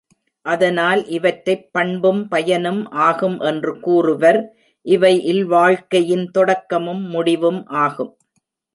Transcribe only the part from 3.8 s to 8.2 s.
கூறுவர் இவை இல்வாழ்க்கையின் தொடக்கமும் முடிவும் ஆகும்.